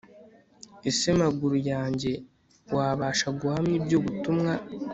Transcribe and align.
ese 0.89 1.07
maguru 1.21 1.57
yanjye 1.71 2.11
wabasha 2.75 3.27
guhamya 3.39 3.73
ibyo 3.79 3.95
ubutumwa 4.01 4.53